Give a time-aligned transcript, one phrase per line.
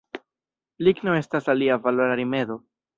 [0.87, 2.63] Ligno estas alia valora rimedo.